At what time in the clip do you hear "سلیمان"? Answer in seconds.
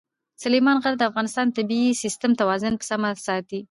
0.43-0.77